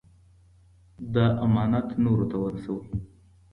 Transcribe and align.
دا 1.13 1.25
امانت 1.45 1.87
نورو 2.03 2.25
ته 2.31 2.37
ورسوئ. 2.43 2.83